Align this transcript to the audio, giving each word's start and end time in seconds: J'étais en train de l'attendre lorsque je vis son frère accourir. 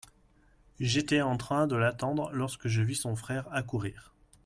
J'étais 0.79 1.21
en 1.21 1.37
train 1.37 1.67
de 1.67 1.75
l'attendre 1.75 2.31
lorsque 2.33 2.67
je 2.67 2.81
vis 2.81 2.95
son 2.95 3.15
frère 3.15 3.47
accourir. 3.53 4.15